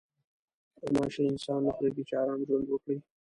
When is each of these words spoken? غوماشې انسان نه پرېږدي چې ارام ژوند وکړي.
غوماشې 0.79 1.21
انسان 1.31 1.59
نه 1.67 1.71
پرېږدي 1.77 2.03
چې 2.09 2.13
ارام 2.21 2.39
ژوند 2.47 2.65
وکړي. 2.69 2.97